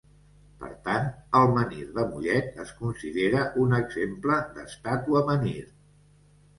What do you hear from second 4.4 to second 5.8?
d'estàtua-menhir.